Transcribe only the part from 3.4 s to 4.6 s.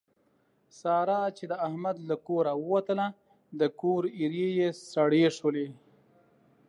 د کور ایرې